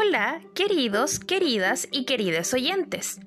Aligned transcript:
Hola, 0.00 0.40
queridos, 0.54 1.18
queridas 1.18 1.88
y 1.90 2.04
queridos 2.04 2.54
oyentes. 2.54 3.18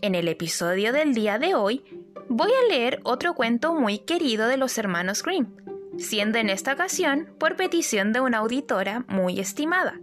En 0.00 0.14
el 0.14 0.26
episodio 0.28 0.90
del 0.90 1.12
día 1.12 1.38
de 1.38 1.54
hoy 1.54 1.84
voy 2.30 2.50
a 2.50 2.68
leer 2.72 3.00
otro 3.04 3.34
cuento 3.34 3.74
muy 3.74 3.98
querido 3.98 4.48
de 4.48 4.56
los 4.56 4.78
hermanos 4.78 5.22
Grimm, 5.22 5.54
siendo 5.98 6.38
en 6.38 6.48
esta 6.48 6.72
ocasión 6.72 7.28
por 7.38 7.56
petición 7.56 8.14
de 8.14 8.22
una 8.22 8.38
auditora 8.38 9.04
muy 9.06 9.38
estimada. 9.38 10.00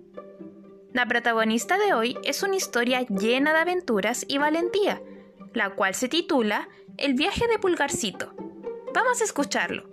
La 0.94 1.08
protagonista 1.08 1.80
de 1.80 1.96
hoy 1.96 2.16
es 2.24 2.44
una 2.44 2.56
historia 2.56 3.02
llena 3.02 3.52
de 3.52 3.62
aventuras 3.62 4.24
y 4.28 4.38
valentía, 4.38 5.02
la 5.56 5.72
cual 5.72 5.96
se 5.96 6.08
titula 6.08 6.70
El 6.98 7.16
viaje 7.16 7.48
de 7.48 7.58
Pulgarcito. 7.58 8.36
Vamos 8.94 9.22
a 9.22 9.24
escucharlo. 9.24 9.91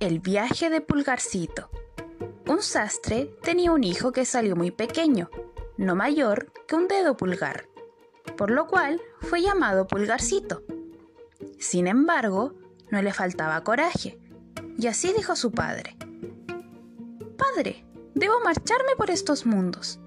El 0.00 0.18
viaje 0.18 0.70
de 0.70 0.80
Pulgarcito. 0.80 1.68
Un 2.48 2.62
sastre 2.62 3.36
tenía 3.42 3.70
un 3.70 3.84
hijo 3.84 4.12
que 4.12 4.24
salió 4.24 4.56
muy 4.56 4.70
pequeño, 4.70 5.28
no 5.76 5.94
mayor 5.94 6.50
que 6.66 6.74
un 6.74 6.88
dedo 6.88 7.18
pulgar, 7.18 7.66
por 8.38 8.50
lo 8.50 8.66
cual 8.66 9.02
fue 9.20 9.42
llamado 9.42 9.86
Pulgarcito. 9.86 10.62
Sin 11.58 11.86
embargo, 11.86 12.54
no 12.90 13.02
le 13.02 13.12
faltaba 13.12 13.62
coraje, 13.62 14.18
y 14.78 14.86
así 14.86 15.12
dijo 15.14 15.36
su 15.36 15.52
padre. 15.52 15.98
Padre, 17.36 17.84
debo 18.14 18.40
marcharme 18.40 18.96
por 18.96 19.10
estos 19.10 19.44
mundos. 19.44 20.00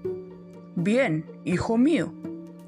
Bien, 0.74 1.40
hijo 1.44 1.78
mío, 1.78 2.12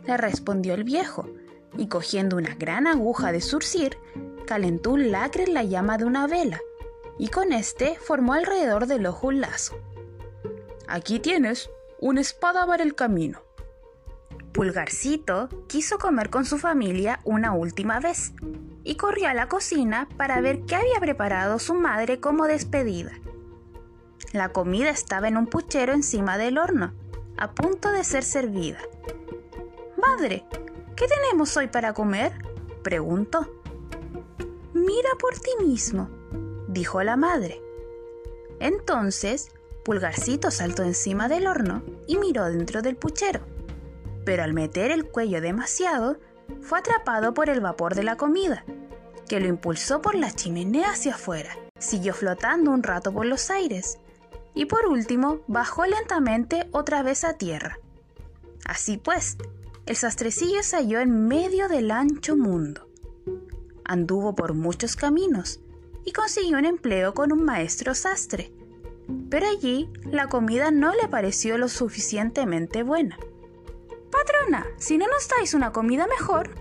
le 0.07 0.17
respondió 0.17 0.75
el 0.75 0.85
viejo, 0.85 1.29
y 1.77 1.89
cogiendo 1.89 2.37
una 2.37 2.55
gran 2.55 2.87
aguja 2.87 3.33
de 3.33 3.41
surcir, 3.41 3.99
calentó 4.47 4.93
un 4.93 5.11
lacre 5.11 5.43
en 5.43 5.55
la 5.55 5.65
llama 5.65 5.99
de 5.99 6.05
una 6.05 6.29
vela 6.29 6.61
y 7.19 7.29
con 7.29 7.53
este 7.53 7.97
formó 7.99 8.35
alrededor 8.35 8.87
del 8.87 9.07
ojo 9.07 9.29
un 9.29 9.41
lazo. 9.41 9.79
Aquí 10.89 11.19
tienes 11.19 11.71
una 12.01 12.21
espada 12.21 12.67
para 12.67 12.83
el 12.83 12.95
camino. 12.95 13.43
Pulgarcito 14.53 15.49
quiso 15.67 15.99
comer 15.99 16.31
con 16.31 16.45
su 16.45 16.59
familia 16.59 17.21
una 17.25 17.53
última 17.53 18.01
vez 18.01 18.33
y 18.85 18.97
corrió 18.97 19.29
a 19.29 19.35
la 19.35 19.49
cocina 19.49 20.09
para 20.17 20.41
ver 20.41 20.63
qué 20.65 20.77
había 20.77 21.01
preparado 21.01 21.59
su 21.59 21.75
madre 21.75 22.21
como 22.21 22.47
despedida. 22.47 23.13
La 24.33 24.51
comida 24.51 24.91
estaba 24.91 25.29
en 25.29 25.37
un 25.37 25.47
puchero 25.47 25.93
encima 25.93 26.39
del 26.39 26.59
horno, 26.59 26.95
a 27.37 27.53
punto 27.53 27.91
de 27.91 28.05
ser 28.05 28.23
servida. 28.23 28.79
Madre, 29.97 30.45
¿qué 30.95 31.07
tenemos 31.07 31.57
hoy 31.57 31.67
para 31.67 31.93
comer? 31.93 32.33
preguntó. 32.83 33.61
Mira 34.73 35.11
por 35.19 35.35
ti 35.39 35.51
mismo, 35.65 36.09
dijo 36.77 37.03
la 37.03 37.17
madre. 37.17 37.63
Entonces, 38.61 39.49
Pulgarcito 39.83 40.51
saltó 40.51 40.83
encima 40.83 41.27
del 41.27 41.47
horno 41.47 41.83
y 42.07 42.19
miró 42.19 42.45
dentro 42.45 42.83
del 42.83 42.97
puchero. 42.97 43.41
Pero 44.27 44.43
al 44.43 44.53
meter 44.53 44.91
el 44.91 45.07
cuello 45.07 45.41
demasiado, 45.41 46.19
fue 46.61 46.79
atrapado 46.81 47.33
por 47.33 47.49
el 47.49 47.63
vapor 47.63 47.95
de 47.95 48.03
la 48.03 48.19
comida, 48.19 48.67
que 49.27 49.41
lo 49.41 49.47
impulsó 49.47 50.03
por 50.03 50.15
la 50.15 50.31
chimenea 50.33 50.91
hacia 50.91 51.15
afuera. 51.15 51.57
Siguió 51.79 52.13
flotando 52.13 52.71
un 52.73 52.83
rato 52.83 53.11
por 53.11 53.25
los 53.25 53.51
aires 53.51 53.99
y 54.53 54.67
por 54.67 54.87
último 54.87 55.41
bajó 55.47 55.87
lentamente 55.87 56.69
otra 56.73 57.03
vez 57.03 57.25
a 57.25 57.39
tierra. 57.39 57.79
Así 58.67 58.99
pues, 58.99 59.39
el 59.87 59.97
sastrecillo 59.97 60.63
se 60.63 60.77
halló 60.77 61.01
en 61.01 61.27
medio 61.27 61.69
del 61.69 61.91
ancho 61.91 62.37
mundo. 62.37 62.87
Anduvo 63.83 64.35
por 64.35 64.53
muchos 64.53 64.95
caminos 64.95 65.61
y 66.07 66.13
consiguió 66.13 66.57
un 66.57 66.65
empleo 66.65 67.13
con 67.13 67.33
un 67.33 67.45
maestro 67.45 67.95
sastre. 67.95 68.53
Pero 69.29 69.47
allí 69.47 69.91
la 70.05 70.29
comida 70.29 70.71
no 70.71 70.95
le 70.95 71.09
pareció 71.09 71.59
lo 71.59 71.69
suficientemente 71.69 72.83
buena. 72.83 73.19
Patrona, 74.11 74.67
si 74.79 74.97
no 74.97 75.07
nos 75.09 75.29
dais 75.29 75.53
una 75.53 75.73
comida 75.73 76.07
mejor, 76.07 76.55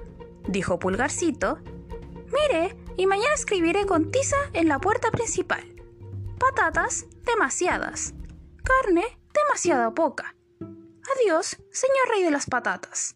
dijo 0.47 0.79
Pulgarcito, 0.79 1.59
mire, 2.33 2.75
y 2.97 3.05
mañana 3.05 3.35
escribiré 3.35 3.85
con 3.85 4.11
tiza 4.11 4.35
en 4.53 4.67
la 4.67 4.79
puerta 4.79 5.11
principal. 5.11 5.63
Patatas, 6.39 7.05
demasiadas. 7.23 8.13
Carne, 8.63 9.05
demasiado 9.33 9.93
poca. 9.93 10.35
Adiós, 10.59 11.57
señor 11.71 12.09
rey 12.09 12.23
de 12.23 12.31
las 12.31 12.47
patatas. 12.47 13.15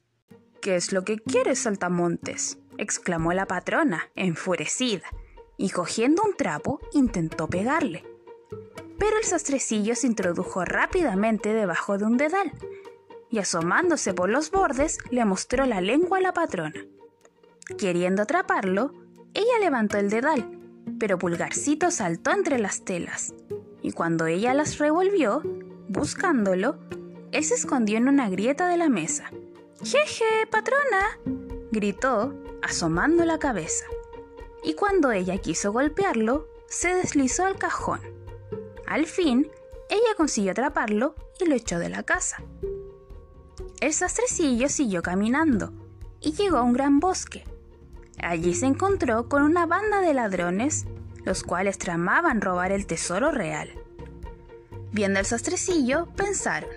¿Qué 0.61 0.75
es 0.75 0.93
lo 0.93 1.03
que 1.03 1.17
quieres, 1.17 1.59
saltamontes? 1.59 2.59
exclamó 2.77 3.33
la 3.33 3.45
patrona, 3.45 4.09
enfurecida 4.15 5.03
y 5.59 5.69
cogiendo 5.71 6.23
un 6.23 6.35
trapo 6.35 6.79
intentó 6.93 7.47
pegarle. 7.47 8.05
Pero 8.97 9.17
el 9.17 9.25
sastrecillo 9.25 9.93
se 9.93 10.07
introdujo 10.07 10.63
rápidamente 10.63 11.53
debajo 11.53 11.97
de 11.97 12.05
un 12.05 12.17
dedal 12.17 12.53
y 13.29 13.39
asomándose 13.39 14.13
por 14.13 14.29
los 14.29 14.51
bordes 14.51 14.97
le 15.11 15.23
mostró 15.25 15.65
la 15.65 15.81
lengua 15.81 16.17
a 16.17 16.21
la 16.21 16.33
patrona. 16.33 16.81
Queriendo 17.77 18.23
atraparlo, 18.23 18.93
ella 19.33 19.59
levantó 19.59 19.97
el 19.97 20.09
dedal, 20.09 20.49
pero 20.97 21.19
Pulgarcito 21.19 21.91
saltó 21.91 22.31
entre 22.31 22.57
las 22.57 22.85
telas 22.85 23.33
y 23.81 23.91
cuando 23.91 24.27
ella 24.27 24.53
las 24.53 24.77
revolvió, 24.77 25.43
buscándolo, 25.89 26.77
él 27.33 27.43
se 27.43 27.55
escondió 27.55 27.97
en 27.97 28.07
una 28.07 28.29
grieta 28.29 28.69
de 28.69 28.77
la 28.77 28.87
mesa. 28.87 29.29
¡Jeje, 29.83 30.47
patrona! 30.49 31.19
gritó, 31.71 32.33
asomando 32.61 33.25
la 33.25 33.39
cabeza 33.39 33.85
y 34.63 34.73
cuando 34.73 35.11
ella 35.11 35.37
quiso 35.37 35.71
golpearlo, 35.71 36.47
se 36.67 36.93
deslizó 36.93 37.45
al 37.45 37.57
cajón. 37.57 38.01
Al 38.87 39.05
fin, 39.05 39.49
ella 39.89 40.15
consiguió 40.17 40.51
atraparlo 40.51 41.15
y 41.39 41.45
lo 41.45 41.55
echó 41.55 41.79
de 41.79 41.89
la 41.89 42.03
casa. 42.03 42.43
El 43.79 43.93
sastrecillo 43.93 44.69
siguió 44.69 45.01
caminando 45.01 45.73
y 46.19 46.33
llegó 46.33 46.57
a 46.57 46.63
un 46.63 46.73
gran 46.73 46.99
bosque. 46.99 47.45
Allí 48.21 48.53
se 48.53 48.65
encontró 48.65 49.29
con 49.29 49.43
una 49.43 49.65
banda 49.65 50.01
de 50.01 50.13
ladrones, 50.13 50.85
los 51.23 51.43
cuales 51.43 51.77
tramaban 51.77 52.41
robar 52.41 52.71
el 52.71 52.85
tesoro 52.85 53.31
real. 53.31 53.69
Viendo 54.91 55.19
el 55.19 55.25
sastrecillo, 55.25 56.07
pensaron, 56.15 56.69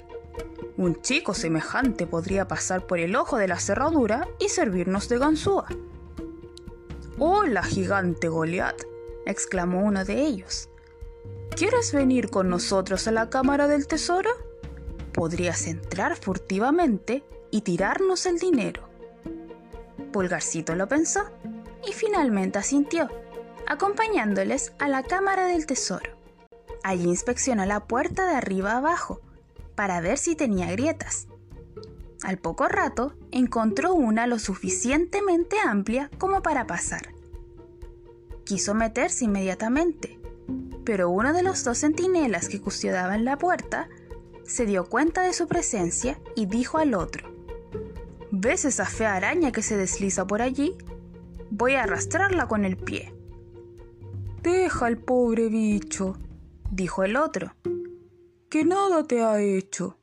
un 0.77 1.01
chico 1.03 1.35
semejante 1.35 2.07
podría 2.07 2.49
pasar 2.49 2.87
por 2.87 2.99
el 2.99 3.15
ojo 3.17 3.37
de 3.37 3.49
la 3.49 3.59
cerradura 3.59 4.27
y 4.39 4.49
servirnos 4.49 5.09
de 5.09 5.19
ganzúa. 5.19 5.67
¡Hola, 7.19 7.63
gigante 7.63 8.29
Goliat! 8.29 8.83
exclamó 9.27 9.85
uno 9.85 10.05
de 10.05 10.23
ellos. 10.23 10.71
¿Quieres 11.55 11.93
venir 11.93 12.31
con 12.31 12.49
nosotros 12.49 13.07
a 13.07 13.13
la 13.13 13.29
Cámara 13.29 13.69
del 13.69 13.87
Tesoro? 13.87 14.31
Podrías 15.13 15.67
entrar 15.67 16.17
furtivamente 16.17 17.23
y 17.51 17.61
tirarnos 17.61 18.25
el 18.25 18.39
dinero. 18.39 18.89
Pulgarcito 20.11 20.75
lo 20.75 20.89
pensó 20.89 21.25
y 21.87 21.93
finalmente 21.93 22.59
asintió, 22.59 23.11
acompañándoles 23.67 24.73
a 24.79 24.89
la 24.89 25.03
Cámara 25.03 25.47
del 25.47 25.67
Tesoro. 25.67 26.17
Allí 26.83 27.05
inspeccionó 27.05 27.67
la 27.67 27.81
puerta 27.85 28.27
de 28.27 28.37
arriba 28.37 28.79
abajo 28.79 29.21
para 29.75 30.01
ver 30.01 30.17
si 30.17 30.35
tenía 30.35 30.71
grietas 30.73 31.29
al 32.23 32.39
poco 32.39 32.69
rato 32.69 33.15
encontró 33.31 33.95
una 33.95 34.27
lo 34.27 34.39
suficientemente 34.39 35.57
amplia 35.65 36.11
como 36.19 36.43
para 36.43 36.67
pasar. 36.67 37.15
Quiso 38.45 38.75
meterse 38.75 39.25
inmediatamente, 39.25 40.21
pero 40.85 41.11
uno 41.11 41.33
de 41.33 41.43
los 41.43 41.65
dos 41.65 41.79
centinelas 41.79 42.49
que 42.49 42.61
custodiaban 42.61 43.25
la 43.25 43.39
puerta 43.39 43.89
se 44.45 44.67
dio 44.67 44.85
cuenta 44.89 45.23
de 45.23 45.33
su 45.33 45.47
presencia 45.47 46.21
y 46.35 46.47
dijo 46.47 46.79
al 46.79 46.95
otro, 46.95 47.33
¿Ves 48.31 48.65
esa 48.65 48.87
fea 48.87 49.15
araña 49.15 49.53
que 49.53 49.63
se 49.63 49.77
desliza 49.77 50.27
por 50.27 50.43
allí? 50.43 50.77
Voy 51.51 51.75
a 51.75 51.83
arrastrarla 51.83 52.49
con 52.49 52.65
el 52.65 52.77
pie. 52.77 53.15
Deja 54.43 54.87
al 54.87 54.99
pobre 54.99 55.49
bicho, 55.49 56.17
dijo 56.71 57.05
el 57.05 57.17
otro, 57.17 57.55
que 58.49 58.65
nada 58.65 59.05
te 59.05 59.23
ha 59.23 59.41
hecho. 59.41 59.99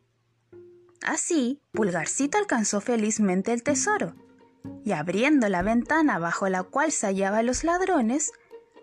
Así, 1.02 1.62
Pulgarcito 1.72 2.38
alcanzó 2.38 2.82
felizmente 2.82 3.54
el 3.54 3.64
tesoro, 3.64 4.16
y 4.84 4.92
abriendo 4.92 5.48
la 5.48 5.62
ventana 5.62 6.20
bajo 6.20 6.50
la 6.50 6.64
cual 6.64 6.92
se 6.92 7.08
hallaban 7.08 7.46
los 7.46 7.64
ladrones, 7.64 8.32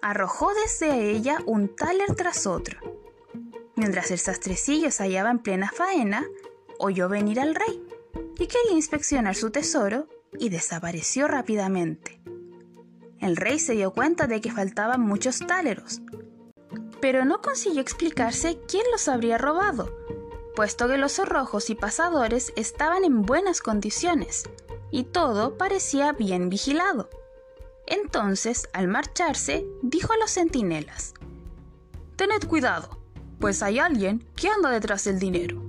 arrojó 0.01 0.51
desde 0.55 1.11
ella 1.11 1.39
un 1.47 1.75
taler 1.75 2.15
tras 2.15 2.47
otro. 2.47 2.79
Mientras 3.77 4.11
el 4.11 4.19
sastrecillo 4.19 4.91
se 4.91 5.03
hallaba 5.03 5.31
en 5.31 5.41
plena 5.41 5.71
faena, 5.71 6.25
oyó 6.79 7.09
venir 7.09 7.41
al 7.41 7.55
rey 7.55 7.83
y 8.39 8.47
quería 8.47 8.73
inspeccionar 8.73 9.35
su 9.35 9.51
tesoro 9.51 10.09
y 10.39 10.49
desapareció 10.49 11.29
rápidamente. 11.29 12.21
El 13.21 13.37
rey 13.37 13.59
se 13.59 13.75
dio 13.75 13.93
cuenta 13.93 14.27
de 14.27 14.41
que 14.41 14.53
faltaban 14.53 15.01
muchos 15.01 15.41
táleros, 15.41 16.01
pero 17.01 17.25
no 17.25 17.43
consiguió 17.43 17.81
explicarse 17.81 18.59
quién 18.67 18.85
los 18.93 19.09
habría 19.09 19.39
robado 19.39 20.06
puesto 20.57 20.89
que 20.89 20.99
los 20.99 21.13
cerrojos 21.13 21.71
y 21.71 21.77
pasadores 21.77 22.53
estaban 22.57 23.05
en 23.05 23.23
buenas 23.23 23.61
condiciones 23.61 24.43
y 24.91 25.05
todo 25.05 25.57
parecía 25.57 26.13
bien 26.13 26.49
vigilado. 26.49 27.09
Entonces, 27.87 28.69
al 28.73 28.89
marcharse, 28.89 29.65
dijo 29.83 30.13
a 30.13 30.17
los 30.17 30.33
centinelas, 30.33 31.15
Tened 32.17 32.49
cuidado, 32.49 32.99
pues 33.39 33.63
hay 33.63 33.79
alguien 33.79 34.27
que 34.35 34.49
anda 34.49 34.71
detrás 34.71 35.05
del 35.05 35.21
dinero. 35.21 35.63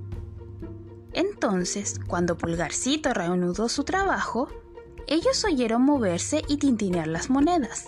Entonces, 1.12 2.00
cuando 2.06 2.36
Pulgarcito 2.36 3.12
reanudó 3.12 3.68
su 3.68 3.84
trabajo, 3.84 4.48
ellos 5.06 5.44
oyeron 5.44 5.82
moverse 5.82 6.42
y 6.48 6.56
tintinear 6.56 7.06
las 7.06 7.28
monedas. 7.28 7.86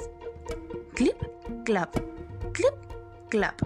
Clip, 0.94 1.16
clap, 1.64 1.96
clip, 2.52 2.74
clap. 3.30 3.60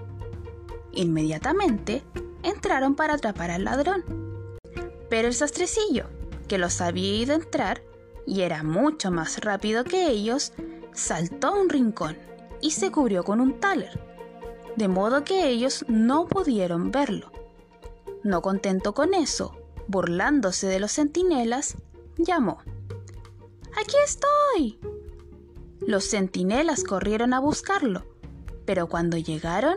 Inmediatamente 0.92 2.04
entraron 2.44 2.94
para 2.94 3.14
atrapar 3.14 3.50
al 3.50 3.64
ladrón. 3.64 4.04
Pero 5.08 5.28
el 5.28 5.34
sastrecillo, 5.34 6.06
que 6.48 6.58
los 6.58 6.80
había 6.80 7.14
ido 7.16 7.32
a 7.32 7.36
entrar 7.36 7.82
y 8.26 8.42
era 8.42 8.62
mucho 8.62 9.10
más 9.10 9.40
rápido 9.40 9.84
que 9.84 10.08
ellos, 10.08 10.52
saltó 10.92 11.48
a 11.48 11.60
un 11.60 11.68
rincón 11.68 12.16
y 12.60 12.70
se 12.70 12.90
cubrió 12.90 13.24
con 13.24 13.40
un 13.40 13.60
taler, 13.60 14.00
de 14.76 14.88
modo 14.88 15.24
que 15.24 15.48
ellos 15.48 15.84
no 15.88 16.26
pudieron 16.26 16.90
verlo. 16.90 17.30
No 18.22 18.40
contento 18.40 18.94
con 18.94 19.12
eso, 19.12 19.56
burlándose 19.86 20.66
de 20.66 20.80
los 20.80 20.92
centinelas, 20.92 21.76
llamó. 22.16 22.58
¡Aquí 23.76 23.96
estoy! 24.04 24.78
Los 25.80 26.08
centinelas 26.08 26.84
corrieron 26.84 27.34
a 27.34 27.40
buscarlo, 27.40 28.04
pero 28.64 28.88
cuando 28.88 29.18
llegaron, 29.18 29.76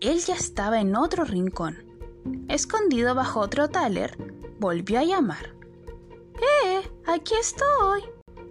él 0.00 0.20
ya 0.20 0.34
estaba 0.34 0.80
en 0.80 0.94
otro 0.94 1.24
rincón. 1.24 1.89
Escondido 2.48 3.14
bajo 3.14 3.40
otro 3.40 3.68
taler, 3.68 4.16
volvió 4.58 4.98
a 4.98 5.04
llamar. 5.04 5.54
¡Eh! 6.64 6.90
¡Aquí 7.06 7.34
estoy! 7.34 8.02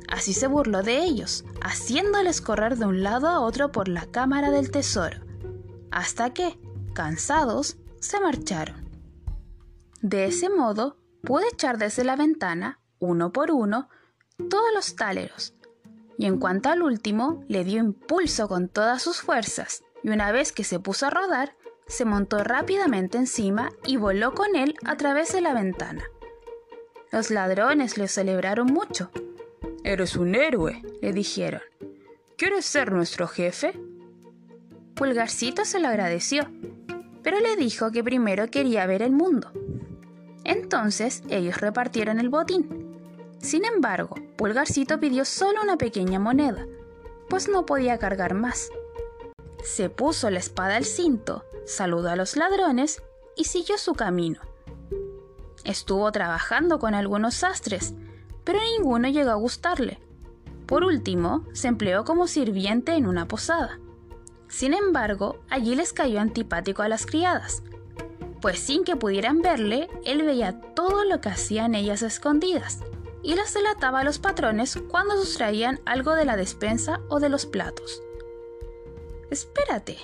Así 0.08 0.34
se 0.34 0.48
burló 0.48 0.82
de 0.82 1.04
ellos, 1.04 1.46
haciéndoles 1.62 2.42
correr 2.42 2.78
de 2.78 2.86
un 2.86 3.04
lado 3.04 3.28
a 3.28 3.40
otro 3.40 3.72
por 3.72 3.88
la 3.88 4.08
cámara 4.08 4.50
del 4.50 4.72
tesoro, 4.72 5.18
hasta 5.92 6.34
que, 6.34 6.60
cansados, 6.94 7.78
se 8.00 8.20
marcharon. 8.20 8.90
De 10.02 10.26
ese 10.26 10.50
modo, 10.50 10.98
pude 11.24 11.48
echar 11.52 11.78
desde 11.78 12.04
la 12.04 12.16
ventana, 12.16 12.80
uno 13.00 13.32
por 13.32 13.52
uno, 13.52 13.90
todos 14.50 14.74
los 14.74 14.96
táleros, 14.96 15.54
y 16.18 16.26
en 16.26 16.40
cuanto 16.40 16.70
al 16.70 16.82
último, 16.82 17.44
le 17.48 17.64
dio 17.64 17.80
impulso 17.80 18.48
con 18.48 18.68
todas 18.68 19.02
sus 19.02 19.22
fuerzas, 19.22 19.84
y 20.04 20.10
una 20.10 20.32
vez 20.32 20.52
que 20.52 20.64
se 20.64 20.80
puso 20.80 21.06
a 21.06 21.12
rodar, 21.12 21.56
se 21.90 22.06
montó 22.06 22.44
rápidamente 22.44 23.18
encima 23.18 23.72
y 23.86 23.98
voló 23.98 24.34
con 24.34 24.56
él 24.56 24.76
a 24.86 24.96
través 24.96 25.34
de 25.34 25.42
la 25.42 25.54
ventana. 25.54 26.04
Los 27.12 27.32
ladrones 27.32 27.98
le 27.98 28.08
celebraron 28.08 28.68
mucho. 28.68 29.10
Eres 29.84 30.16
un 30.16 30.36
héroe, 30.36 30.84
le 31.02 31.12
dijeron. 31.12 31.62
¿Quieres 32.38 32.66
ser 32.66 32.92
nuestro 32.92 33.28
jefe? 33.28 33.74
Pulgarcito 34.94 35.66
se 35.66 35.80
lo 35.80 35.88
agradeció, 35.88 36.48
pero 37.24 37.40
le 37.40 37.56
dijo 37.56 37.92
que 37.92 38.04
primero 38.04 38.52
quería 38.52 38.86
ver 38.86 39.02
el 39.02 39.12
mundo. 39.12 39.52
Entonces 40.44 41.24
ellos 41.30 41.60
repartieron 41.60 42.20
el 42.20 42.30
botín. 42.30 43.00
Sin 43.40 43.66
embargo, 43.66 44.16
Pulgarcito 44.38 45.00
pidió 45.00 45.26
solo 45.26 45.64
una 45.64 45.78
pequeña 45.78 46.20
moneda, 46.20 46.68
pues 47.30 47.50
no 47.50 47.66
podía 47.66 47.98
cargar 47.98 48.36
más. 48.36 48.70
Se 49.64 49.90
puso 49.90 50.30
la 50.30 50.40
espada 50.40 50.76
al 50.76 50.86
cinto, 50.86 51.46
saludó 51.70 52.10
a 52.10 52.16
los 52.16 52.36
ladrones 52.36 53.02
y 53.36 53.46
siguió 53.46 53.78
su 53.78 53.94
camino. 53.94 54.42
Estuvo 55.64 56.12
trabajando 56.12 56.80
con 56.80 56.96
algunos 56.96 57.36
sastres, 57.36 57.94
pero 58.44 58.60
ninguno 58.60 59.08
llegó 59.08 59.30
a 59.32 59.36
gustarle. 59.36 60.00
Por 60.66 60.84
último, 60.84 61.46
se 61.54 61.68
empleó 61.68 62.04
como 62.04 62.28
sirviente 62.28 62.94
en 62.94 63.06
una 63.06 63.28
posada. 63.28 63.80
Sin 64.48 64.74
embargo, 64.74 65.40
allí 65.50 65.76
les 65.76 65.94
cayó 65.94 66.20
antipático 66.20 66.82
a 66.82 66.90
las 66.90 67.06
criadas, 67.06 67.62
pues 68.42 68.60
sin 68.60 68.84
que 68.84 68.96
pudieran 68.96 69.42
verle, 69.42 69.90
él 70.06 70.24
veía 70.24 70.60
todo 70.74 71.04
lo 71.04 71.22
que 71.22 71.30
hacían 71.30 71.76
ellas 71.76 72.02
escondidas 72.02 72.80
y 73.22 73.36
las 73.36 73.54
delataba 73.54 74.00
a 74.00 74.04
los 74.04 74.18
patrones 74.18 74.80
cuando 74.90 75.18
sustraían 75.18 75.82
algo 75.86 76.16
de 76.16 76.26
la 76.26 76.38
despensa 76.38 77.02
o 77.10 77.20
de 77.20 77.30
los 77.30 77.46
platos. 77.46 78.02
Espérate, 79.30 79.98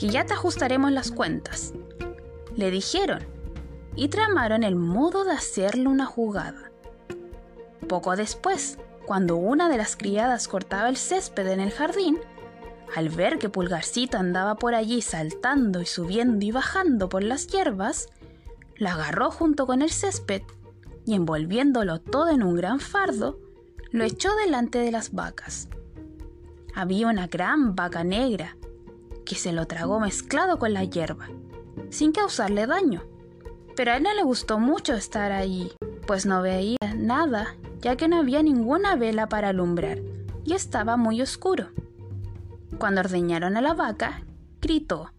que 0.00 0.08
ya 0.08 0.24
te 0.24 0.32
ajustaremos 0.32 0.90
las 0.92 1.10
cuentas, 1.10 1.74
le 2.56 2.70
dijeron, 2.70 3.22
y 3.94 4.08
tramaron 4.08 4.62
el 4.62 4.74
modo 4.74 5.24
de 5.24 5.32
hacerle 5.32 5.88
una 5.88 6.06
jugada. 6.06 6.72
Poco 7.86 8.16
después, 8.16 8.78
cuando 9.04 9.36
una 9.36 9.68
de 9.68 9.76
las 9.76 9.96
criadas 9.96 10.48
cortaba 10.48 10.88
el 10.88 10.96
césped 10.96 11.46
en 11.48 11.60
el 11.60 11.70
jardín, 11.70 12.18
al 12.96 13.10
ver 13.10 13.38
que 13.38 13.50
Pulgarcito 13.50 14.16
andaba 14.16 14.54
por 14.54 14.74
allí 14.74 15.02
saltando 15.02 15.82
y 15.82 15.86
subiendo 15.86 16.46
y 16.46 16.50
bajando 16.50 17.10
por 17.10 17.22
las 17.22 17.46
hierbas, 17.46 18.08
la 18.76 18.94
agarró 18.94 19.30
junto 19.30 19.66
con 19.66 19.82
el 19.82 19.90
césped 19.90 20.40
y 21.04 21.14
envolviéndolo 21.14 22.00
todo 22.00 22.30
en 22.30 22.42
un 22.42 22.54
gran 22.54 22.80
fardo, 22.80 23.38
lo 23.90 24.04
echó 24.04 24.34
delante 24.36 24.78
de 24.78 24.92
las 24.92 25.12
vacas. 25.12 25.68
Había 26.74 27.08
una 27.08 27.26
gran 27.26 27.74
vaca 27.74 28.02
negra 28.02 28.56
que 29.24 29.34
se 29.36 29.52
lo 29.52 29.66
tragó 29.66 30.00
mezclado 30.00 30.58
con 30.58 30.72
la 30.72 30.84
hierba, 30.84 31.28
sin 31.90 32.12
causarle 32.12 32.66
daño. 32.66 33.04
Pero 33.76 33.92
a 33.92 33.96
él 33.96 34.02
no 34.02 34.14
le 34.14 34.22
gustó 34.22 34.58
mucho 34.58 34.94
estar 34.94 35.32
allí, 35.32 35.72
pues 36.06 36.26
no 36.26 36.42
veía 36.42 36.76
nada, 36.96 37.56
ya 37.80 37.96
que 37.96 38.08
no 38.08 38.18
había 38.18 38.42
ninguna 38.42 38.96
vela 38.96 39.28
para 39.28 39.48
alumbrar 39.48 39.98
y 40.44 40.54
estaba 40.54 40.96
muy 40.96 41.22
oscuro. 41.22 41.68
Cuando 42.78 43.00
ordeñaron 43.00 43.56
a 43.56 43.60
la 43.60 43.74
vaca, 43.74 44.24
gritó: 44.60 45.12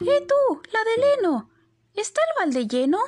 ¡Eh 0.00 0.26
tú, 0.26 0.60
la 0.72 0.80
de 0.84 1.14
heno! 1.14 1.50
¿Está 1.94 2.20
el 2.20 2.44
balde 2.44 2.66
lleno? 2.66 2.98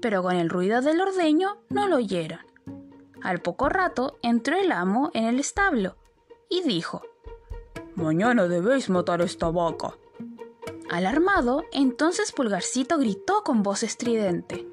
Pero 0.00 0.22
con 0.22 0.36
el 0.36 0.50
ruido 0.50 0.80
del 0.82 1.00
ordeño 1.00 1.62
no 1.68 1.86
lo 1.86 1.96
oyeron. 1.96 2.40
Al 3.22 3.40
poco 3.40 3.68
rato 3.68 4.18
entró 4.22 4.56
el 4.56 4.72
amo 4.72 5.10
en 5.14 5.24
el 5.24 5.38
establo 5.38 5.96
y 6.50 6.62
dijo: 6.62 7.02
Mañana 7.94 8.48
debéis 8.48 8.88
matar 8.88 9.20
a 9.20 9.24
esta 9.24 9.50
vaca. 9.50 9.94
Alarmado, 10.90 11.64
entonces 11.72 12.32
Pulgarcito 12.32 12.98
gritó 12.98 13.42
con 13.44 13.62
voz 13.62 13.82
estridente: 13.82 14.66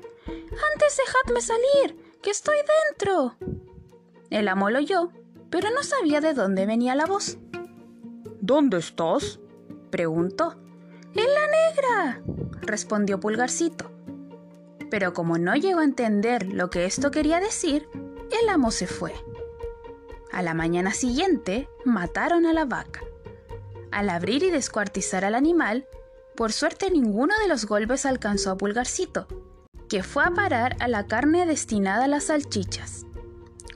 Antes 0.73 0.97
dejadme 0.97 1.41
salir, 1.41 2.17
que 2.21 2.31
estoy 2.31 2.57
dentro. 2.89 3.35
El 4.29 4.47
amo 4.47 4.69
lo 4.69 4.79
oyó, 4.79 5.11
pero 5.49 5.69
no 5.71 5.83
sabía 5.83 6.21
de 6.21 6.33
dónde 6.33 6.65
venía 6.65 6.95
la 6.95 7.05
voz. 7.05 7.37
¿Dónde 8.41 8.77
estás? 8.77 9.39
preguntó. 9.89 10.55
En 11.13 11.33
la 11.33 11.47
negra, 11.47 12.23
respondió 12.61 13.19
Pulgarcito. 13.19 13.91
Pero 14.89 15.13
como 15.13 15.37
no 15.37 15.55
llegó 15.55 15.79
a 15.79 15.83
entender 15.83 16.47
lo 16.53 16.69
que 16.69 16.85
esto 16.85 17.11
quería 17.11 17.39
decir, 17.39 17.87
el 18.41 18.49
amo 18.49 18.71
se 18.71 18.87
fue. 18.87 19.13
A 20.31 20.41
la 20.41 20.53
mañana 20.53 20.93
siguiente 20.93 21.67
mataron 21.85 22.45
a 22.45 22.53
la 22.53 22.65
vaca. 22.65 23.01
Al 23.91 24.09
abrir 24.09 24.43
y 24.43 24.51
descuartizar 24.51 25.25
al 25.25 25.35
animal, 25.35 25.87
por 26.35 26.51
suerte 26.51 26.91
ninguno 26.91 27.33
de 27.41 27.47
los 27.47 27.65
golpes 27.65 28.05
alcanzó 28.05 28.51
a 28.51 28.57
Pulgarcito, 28.57 29.27
que 29.89 30.03
fue 30.03 30.23
a 30.23 30.31
parar 30.31 30.77
a 30.79 30.87
la 30.87 31.07
carne 31.07 31.45
destinada 31.45 32.05
a 32.05 32.07
las 32.07 32.25
salchichas. 32.25 33.05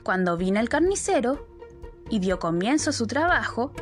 Cuando 0.02 0.36
vino 0.36 0.60
el 0.60 0.68
carnicero 0.68 1.46
y 2.08 2.20
dio 2.20 2.38
comienzo 2.38 2.90
a 2.90 2.92
su 2.92 3.06
trabajo, 3.06 3.72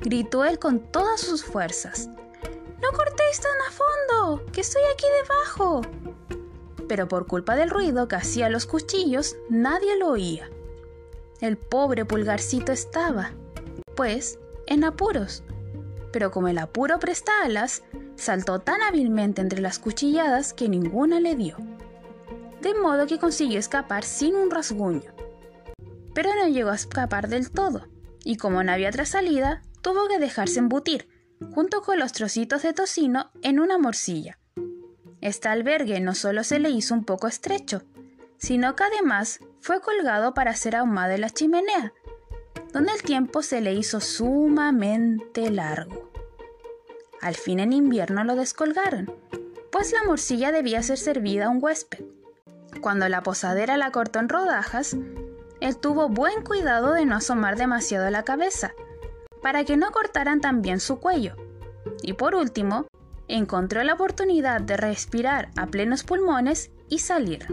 gritó 0.00 0.44
él 0.44 0.58
con 0.58 0.78
todas 0.78 1.20
sus 1.20 1.44
fuerzas. 1.44 2.08
¡No 2.80 2.92
cortéis 2.92 3.40
tan 3.40 3.52
a 3.68 3.72
fondo! 3.72 4.46
¡Que 4.52 4.60
estoy 4.60 4.82
aquí 4.94 5.06
debajo! 5.22 5.82
Pero 6.88 7.08
por 7.08 7.26
culpa 7.26 7.56
del 7.56 7.70
ruido 7.70 8.08
que 8.08 8.16
hacían 8.16 8.52
los 8.52 8.66
cuchillos, 8.66 9.36
nadie 9.48 9.98
lo 9.98 10.08
oía. 10.08 10.48
El 11.40 11.56
pobre 11.56 12.04
pulgarcito 12.04 12.72
estaba, 12.72 13.32
pues, 13.96 14.38
en 14.66 14.84
apuros. 14.84 15.42
Pero 16.12 16.30
como 16.30 16.48
el 16.48 16.58
apuro 16.58 16.98
presta 16.98 17.32
alas, 17.44 17.82
saltó 18.16 18.58
tan 18.58 18.82
hábilmente 18.82 19.40
entre 19.40 19.60
las 19.60 19.78
cuchilladas 19.78 20.52
que 20.52 20.68
ninguna 20.68 21.20
le 21.20 21.36
dio. 21.36 21.56
De 22.60 22.74
modo 22.74 23.06
que 23.06 23.18
consiguió 23.18 23.58
escapar 23.58 24.04
sin 24.04 24.34
un 24.34 24.50
rasguño. 24.50 25.12
Pero 26.14 26.30
no 26.34 26.48
llegó 26.48 26.70
a 26.70 26.74
escapar 26.74 27.28
del 27.28 27.50
todo, 27.50 27.86
y 28.24 28.36
como 28.36 28.62
no 28.62 28.72
había 28.72 28.88
otra 28.88 29.06
salida, 29.06 29.62
tuvo 29.80 30.08
que 30.08 30.18
dejarse 30.18 30.58
embutir, 30.58 31.08
junto 31.54 31.82
con 31.82 31.98
los 31.98 32.12
trocitos 32.12 32.62
de 32.62 32.72
tocino, 32.72 33.30
en 33.42 33.60
una 33.60 33.78
morcilla. 33.78 34.38
Este 35.20 35.48
albergue 35.48 36.00
no 36.00 36.14
solo 36.14 36.44
se 36.44 36.58
le 36.58 36.70
hizo 36.70 36.94
un 36.94 37.04
poco 37.04 37.28
estrecho, 37.28 37.82
sino 38.38 38.74
que 38.74 38.84
además 38.84 39.40
fue 39.60 39.80
colgado 39.80 40.34
para 40.34 40.54
ser 40.54 40.76
ahumado 40.76 41.12
en 41.12 41.20
la 41.20 41.30
chimenea, 41.30 41.92
donde 42.72 42.92
el 42.92 43.02
tiempo 43.02 43.42
se 43.42 43.60
le 43.60 43.74
hizo 43.74 44.00
sumamente 44.00 45.50
largo. 45.50 46.10
Al 47.20 47.34
fin 47.34 47.60
en 47.60 47.72
invierno 47.72 48.24
lo 48.24 48.36
descolgaron, 48.36 49.12
pues 49.70 49.92
la 49.92 50.04
morcilla 50.04 50.52
debía 50.52 50.82
ser 50.82 50.98
servida 50.98 51.46
a 51.46 51.50
un 51.50 51.62
huésped. 51.62 52.04
Cuando 52.80 53.08
la 53.08 53.22
posadera 53.22 53.76
la 53.76 53.90
cortó 53.90 54.18
en 54.18 54.28
rodajas, 54.28 54.96
él 55.60 55.76
tuvo 55.76 56.08
buen 56.08 56.42
cuidado 56.42 56.92
de 56.92 57.04
no 57.04 57.16
asomar 57.16 57.56
demasiado 57.56 58.08
la 58.10 58.24
cabeza, 58.24 58.74
para 59.42 59.64
que 59.64 59.76
no 59.76 59.90
cortaran 59.90 60.40
también 60.40 60.80
su 60.80 60.98
cuello. 60.98 61.36
Y 62.02 62.14
por 62.14 62.34
último, 62.34 62.86
encontró 63.28 63.82
la 63.84 63.94
oportunidad 63.94 64.60
de 64.60 64.76
respirar 64.76 65.50
a 65.56 65.66
plenos 65.66 66.04
pulmones 66.04 66.70
y 66.88 66.98
salir. 67.00 67.46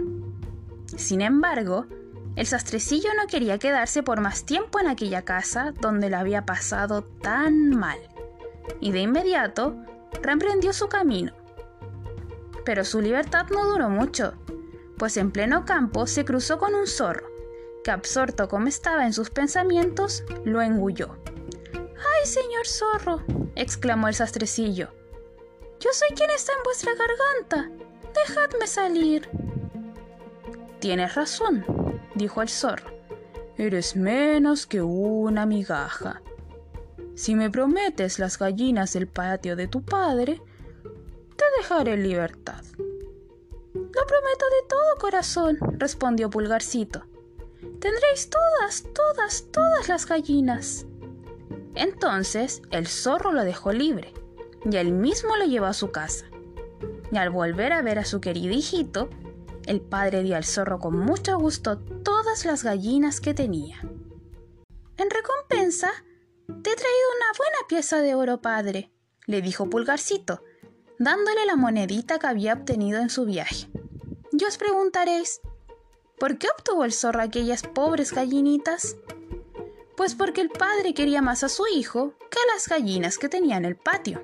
Sin 0.96 1.22
embargo, 1.22 1.86
el 2.38 2.46
sastrecillo 2.46 3.10
no 3.16 3.26
quería 3.26 3.58
quedarse 3.58 4.04
por 4.04 4.22
más 4.22 4.46
tiempo 4.46 4.80
en 4.80 4.88
aquella 4.88 5.24
casa 5.24 5.74
donde 5.82 6.12
lo 6.12 6.18
había 6.18 6.46
pasado 6.46 7.02
tan 7.02 7.72
mal, 7.72 7.98
y 8.80 8.92
de 8.92 9.00
inmediato 9.02 9.76
reemprendió 10.22 10.72
su 10.72 10.88
camino. 10.88 11.34
Pero 12.64 12.86
su 12.86 13.02
libertad 13.02 13.48
no 13.50 13.66
duró 13.66 13.90
mucho, 13.90 14.36
pues 15.00 15.18
en 15.18 15.32
pleno 15.32 15.66
campo 15.66 16.06
se 16.06 16.26
cruzó 16.26 16.60
con 16.60 16.76
un 16.76 16.86
zorro, 16.86 17.28
que 17.84 17.90
absorto 17.90 18.48
como 18.48 18.68
estaba 18.68 19.08
en 19.08 19.14
sus 19.14 19.32
pensamientos, 19.32 20.24
lo 20.46 20.62
engulló. 20.62 21.18
¡Ay, 21.74 22.28
señor 22.28 22.68
zorro! 22.68 23.24
exclamó 23.56 24.10
el 24.10 24.14
sastrecillo. 24.14 24.94
Yo 25.80 25.90
soy 25.92 26.10
quien 26.16 26.30
está 26.30 26.52
en 26.54 26.64
vuestra 26.64 26.92
garganta. 26.94 27.72
Dejadme 28.14 28.68
salir. 28.68 29.28
Tienes 30.80 31.16
razón, 31.16 31.66
dijo 32.18 32.42
el 32.42 32.50
zorro. 32.50 32.92
Eres 33.58 33.96
menos 33.96 34.68
que 34.68 34.82
una 34.82 35.46
migaja. 35.46 36.22
Si 37.16 37.34
me 37.34 37.50
prometes 37.50 38.20
las 38.20 38.38
gallinas 38.38 38.94
del 38.94 39.08
patio 39.08 39.56
de 39.56 39.68
tu 39.68 39.82
padre, 39.82 40.42
te 41.36 41.46
dejaré 41.58 41.94
en 41.94 42.04
libertad. 42.04 42.64
Lo 43.74 44.06
prometo 44.06 44.46
de 44.46 44.68
todo 44.70 44.98
corazón, 45.00 45.58
respondió 45.80 46.30
Pulgarcito. 46.30 47.04
Tendréis 47.80 48.30
todas, 48.30 48.84
todas, 48.94 49.46
todas 49.52 49.90
las 49.90 50.06
gallinas. 50.06 50.86
Entonces 51.76 52.62
el 52.72 52.88
zorro 52.88 53.32
lo 53.32 53.44
dejó 53.44 53.72
libre 53.72 54.14
y 54.70 54.76
él 54.78 54.92
mismo 54.92 55.36
lo 55.38 55.46
llevó 55.46 55.68
a 55.68 55.74
su 55.74 55.92
casa. 55.92 56.26
Y 57.12 57.18
al 57.18 57.30
volver 57.30 57.74
a 57.74 57.82
ver 57.82 58.00
a 58.00 58.06
su 58.06 58.20
querido 58.20 58.54
hijito, 58.54 59.10
el 59.68 59.82
padre 59.82 60.24
dio 60.24 60.36
al 60.36 60.46
zorro 60.46 60.80
con 60.80 60.98
mucho 60.98 61.38
gusto 61.38 61.78
todas 61.78 62.46
las 62.46 62.64
gallinas 62.64 63.22
que 63.22 63.34
tenía. 63.34 63.82
En 64.98 65.10
recompensa, 65.10 65.92
te 66.48 66.72
he 66.72 66.76
traído 66.76 67.08
una 67.18 67.38
buena 67.38 67.58
pieza 67.68 68.02
de 68.02 68.16
oro, 68.16 68.42
padre, 68.42 68.92
le 69.26 69.42
dijo 69.42 69.70
Pulgarcito, 69.70 70.42
dándole 70.98 71.46
la 71.46 71.56
monedita 71.56 72.18
que 72.18 72.28
había 72.28 72.54
obtenido 72.54 73.00
en 73.00 73.10
su 73.10 73.26
viaje. 73.26 73.70
Y 74.32 74.44
os 74.46 74.58
preguntaréis, 74.58 75.42
¿por 76.18 76.38
qué 76.38 76.48
obtuvo 76.58 76.86
el 76.86 76.94
zorro 76.94 77.22
aquellas 77.22 77.64
pobres 77.64 78.14
gallinitas? 78.14 78.96
Pues 79.96 80.16
porque 80.16 80.42
el 80.42 80.50
padre 80.50 80.94
quería 80.94 81.22
más 81.22 81.44
a 81.44 81.50
su 81.50 81.66
hijo 81.68 82.14
que 82.32 82.40
a 82.40 82.54
las 82.54 82.68
gallinas 82.68 83.18
que 83.18 83.30
tenía 83.30 83.58
en 83.58 83.66
el 83.66 83.76
patio. 83.76 84.24